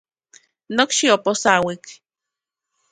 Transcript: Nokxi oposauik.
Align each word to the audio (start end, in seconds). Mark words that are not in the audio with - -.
Nokxi 0.75 1.05
oposauik. 1.15 1.85